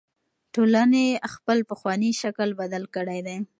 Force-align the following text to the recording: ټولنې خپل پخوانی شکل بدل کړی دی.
ټولنې 0.53 1.05
خپل 1.33 1.57
پخوانی 1.69 2.11
شکل 2.21 2.49
بدل 2.61 2.83
کړی 2.95 3.19
دی. 3.27 3.37